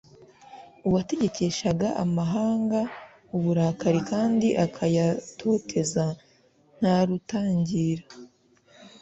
[0.87, 2.79] uwategekeshaga amahanga
[3.35, 6.05] uburakari kandi akayatoteza
[6.79, 8.05] nta rutangira